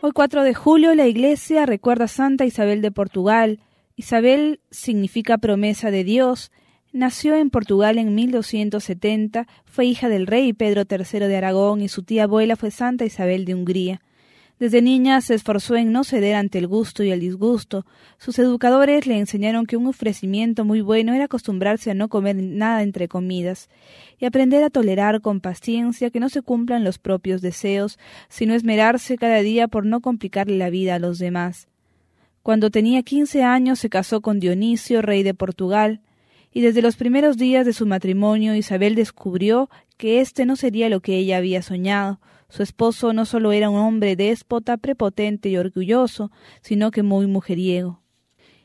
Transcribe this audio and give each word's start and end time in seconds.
Hoy 0.00 0.12
4 0.12 0.44
de 0.44 0.54
julio 0.54 0.94
la 0.94 1.08
Iglesia 1.08 1.66
recuerda 1.66 2.04
a 2.04 2.08
Santa 2.08 2.44
Isabel 2.44 2.82
de 2.82 2.92
Portugal. 2.92 3.58
Isabel 3.96 4.60
significa 4.70 5.38
promesa 5.38 5.90
de 5.90 6.04
Dios. 6.04 6.52
Nació 6.92 7.34
en 7.34 7.50
Portugal 7.50 7.98
en 7.98 8.14
1270, 8.14 9.48
fue 9.64 9.86
hija 9.86 10.08
del 10.08 10.28
rey 10.28 10.52
Pedro 10.52 10.84
III 10.88 11.26
de 11.26 11.36
Aragón 11.36 11.82
y 11.82 11.88
su 11.88 12.04
tía 12.04 12.24
abuela 12.24 12.54
fue 12.54 12.70
Santa 12.70 13.06
Isabel 13.06 13.44
de 13.44 13.56
Hungría. 13.56 14.00
Desde 14.58 14.82
niña 14.82 15.20
se 15.20 15.34
esforzó 15.34 15.76
en 15.76 15.92
no 15.92 16.02
ceder 16.02 16.34
ante 16.34 16.58
el 16.58 16.66
gusto 16.66 17.04
y 17.04 17.12
el 17.12 17.20
disgusto. 17.20 17.86
Sus 18.18 18.40
educadores 18.40 19.06
le 19.06 19.16
enseñaron 19.16 19.66
que 19.66 19.76
un 19.76 19.86
ofrecimiento 19.86 20.64
muy 20.64 20.80
bueno 20.80 21.14
era 21.14 21.26
acostumbrarse 21.26 21.92
a 21.92 21.94
no 21.94 22.08
comer 22.08 22.34
nada 22.36 22.82
entre 22.82 23.06
comidas 23.06 23.68
y 24.18 24.24
aprender 24.24 24.64
a 24.64 24.70
tolerar 24.70 25.20
con 25.20 25.40
paciencia 25.40 26.10
que 26.10 26.18
no 26.18 26.28
se 26.28 26.42
cumplan 26.42 26.82
los 26.82 26.98
propios 26.98 27.40
deseos, 27.40 28.00
sino 28.28 28.54
esmerarse 28.54 29.16
cada 29.16 29.38
día 29.42 29.68
por 29.68 29.86
no 29.86 30.00
complicarle 30.00 30.58
la 30.58 30.70
vida 30.70 30.96
a 30.96 30.98
los 30.98 31.20
demás. 31.20 31.68
Cuando 32.42 32.70
tenía 32.70 33.02
quince 33.04 33.44
años 33.44 33.78
se 33.78 33.90
casó 33.90 34.22
con 34.22 34.40
Dionisio, 34.40 35.02
rey 35.02 35.22
de 35.22 35.34
Portugal, 35.34 36.00
y 36.52 36.62
desde 36.62 36.82
los 36.82 36.96
primeros 36.96 37.36
días 37.36 37.64
de 37.64 37.72
su 37.72 37.86
matrimonio 37.86 38.56
Isabel 38.56 38.96
descubrió 38.96 39.70
que 39.98 40.20
éste 40.20 40.46
no 40.46 40.56
sería 40.56 40.88
lo 40.88 41.00
que 41.00 41.16
ella 41.16 41.36
había 41.36 41.62
soñado, 41.62 42.20
su 42.48 42.62
esposo 42.62 43.12
no 43.12 43.26
solo 43.26 43.52
era 43.52 43.70
un 43.70 43.76
hombre 43.76 44.16
déspota, 44.16 44.76
prepotente 44.76 45.48
y 45.48 45.56
orgulloso, 45.56 46.30
sino 46.62 46.90
que 46.90 47.02
muy 47.02 47.26
mujeriego. 47.26 48.02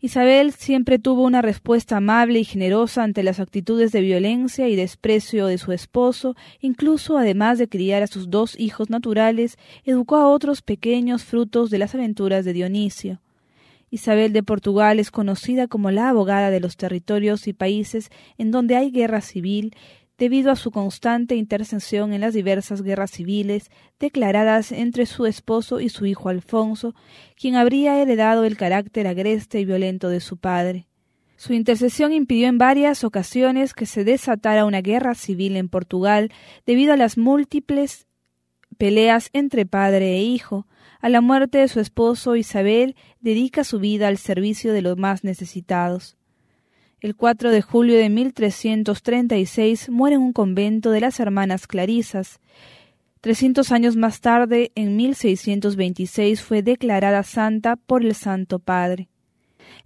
Isabel 0.00 0.52
siempre 0.52 1.00
tuvo 1.00 1.24
una 1.24 1.42
respuesta 1.42 1.96
amable 1.96 2.38
y 2.38 2.44
generosa 2.44 3.02
ante 3.02 3.24
las 3.24 3.40
actitudes 3.40 3.90
de 3.90 4.00
violencia 4.00 4.68
y 4.68 4.76
desprecio 4.76 5.46
de 5.46 5.58
su 5.58 5.72
esposo, 5.72 6.36
incluso 6.60 7.18
además 7.18 7.58
de 7.58 7.68
criar 7.68 8.04
a 8.04 8.06
sus 8.06 8.30
dos 8.30 8.58
hijos 8.60 8.90
naturales, 8.90 9.56
educó 9.84 10.14
a 10.16 10.28
otros 10.28 10.62
pequeños 10.62 11.24
frutos 11.24 11.70
de 11.70 11.78
las 11.78 11.96
aventuras 11.96 12.44
de 12.44 12.52
Dionisio. 12.52 13.20
Isabel 13.90 14.32
de 14.32 14.44
Portugal 14.44 15.00
es 15.00 15.10
conocida 15.10 15.66
como 15.66 15.90
la 15.90 16.10
abogada 16.10 16.50
de 16.50 16.60
los 16.60 16.76
territorios 16.76 17.48
y 17.48 17.52
países 17.52 18.10
en 18.36 18.52
donde 18.52 18.76
hay 18.76 18.92
guerra 18.92 19.20
civil 19.20 19.74
debido 20.18 20.50
a 20.50 20.56
su 20.56 20.70
constante 20.72 21.36
intercesión 21.36 22.12
en 22.12 22.20
las 22.20 22.34
diversas 22.34 22.82
guerras 22.82 23.12
civiles 23.12 23.70
declaradas 24.00 24.72
entre 24.72 25.06
su 25.06 25.26
esposo 25.26 25.80
y 25.80 25.88
su 25.88 26.06
hijo 26.06 26.28
Alfonso, 26.28 26.94
quien 27.36 27.54
habría 27.54 28.02
heredado 28.02 28.44
el 28.44 28.56
carácter 28.56 29.06
agreste 29.06 29.60
y 29.60 29.64
violento 29.64 30.08
de 30.08 30.20
su 30.20 30.36
padre. 30.36 30.88
Su 31.36 31.52
intercesión 31.52 32.12
impidió 32.12 32.48
en 32.48 32.58
varias 32.58 33.04
ocasiones 33.04 33.72
que 33.72 33.86
se 33.86 34.02
desatara 34.02 34.64
una 34.64 34.80
guerra 34.80 35.14
civil 35.14 35.56
en 35.56 35.68
Portugal 35.68 36.32
debido 36.66 36.92
a 36.92 36.96
las 36.96 37.16
múltiples 37.16 38.08
peleas 38.76 39.30
entre 39.32 39.64
padre 39.64 40.16
e 40.16 40.22
hijo. 40.22 40.66
A 41.00 41.08
la 41.08 41.20
muerte 41.20 41.58
de 41.58 41.68
su 41.68 41.78
esposo 41.78 42.34
Isabel 42.34 42.96
dedica 43.20 43.62
su 43.62 43.78
vida 43.78 44.08
al 44.08 44.18
servicio 44.18 44.72
de 44.72 44.82
los 44.82 44.98
más 44.98 45.22
necesitados. 45.22 46.17
El 47.00 47.14
4 47.14 47.52
de 47.52 47.62
julio 47.62 47.96
de 47.96 48.08
1336 48.08 49.88
muere 49.88 50.16
en 50.16 50.22
un 50.22 50.32
convento 50.32 50.90
de 50.90 51.00
las 51.00 51.20
hermanas 51.20 51.68
Clarisas. 51.68 52.40
Trescientos 53.20 53.70
años 53.70 53.94
más 53.94 54.20
tarde, 54.20 54.72
en 54.74 54.96
1626, 54.96 56.42
fue 56.42 56.62
declarada 56.62 57.22
santa 57.22 57.76
por 57.76 58.04
el 58.04 58.16
Santo 58.16 58.58
Padre. 58.58 59.08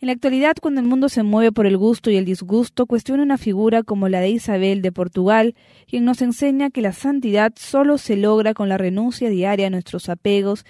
En 0.00 0.06
la 0.06 0.14
actualidad, 0.14 0.54
cuando 0.58 0.80
el 0.80 0.86
mundo 0.86 1.10
se 1.10 1.22
mueve 1.22 1.52
por 1.52 1.66
el 1.66 1.76
gusto 1.76 2.10
y 2.10 2.16
el 2.16 2.24
disgusto, 2.24 2.86
cuestiona 2.86 3.22
una 3.22 3.36
figura 3.36 3.82
como 3.82 4.08
la 4.08 4.20
de 4.20 4.30
Isabel 4.30 4.80
de 4.80 4.90
Portugal, 4.90 5.54
quien 5.86 6.06
nos 6.06 6.22
enseña 6.22 6.70
que 6.70 6.80
la 6.80 6.94
santidad 6.94 7.52
solo 7.56 7.98
se 7.98 8.16
logra 8.16 8.54
con 8.54 8.70
la 8.70 8.78
renuncia 8.78 9.28
diaria 9.28 9.66
a 9.66 9.70
nuestros 9.70 10.08
apegos 10.08 10.64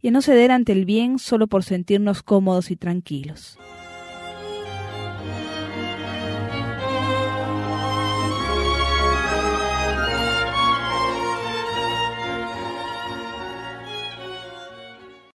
y 0.00 0.08
a 0.08 0.10
no 0.12 0.22
ceder 0.22 0.52
ante 0.52 0.70
el 0.70 0.84
bien 0.84 1.18
solo 1.18 1.48
por 1.48 1.64
sentirnos 1.64 2.22
cómodos 2.22 2.70
y 2.70 2.76
tranquilos. 2.76 3.58